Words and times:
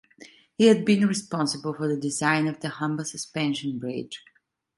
He 0.55 0.65
had 0.65 0.83
been 0.83 1.05
responsible 1.05 1.75
for 1.75 1.87
the 1.87 1.95
design 1.95 2.47
of 2.47 2.59
the 2.59 2.69
Humber 2.69 3.05
Suspension 3.05 3.77
Bridge. 3.77 4.25